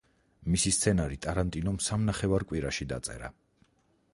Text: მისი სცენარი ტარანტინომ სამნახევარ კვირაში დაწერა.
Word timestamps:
მისი 0.53 0.71
სცენარი 0.77 1.19
ტარანტინომ 1.25 1.77
სამნახევარ 1.89 2.47
კვირაში 2.53 2.89
დაწერა. 2.95 3.31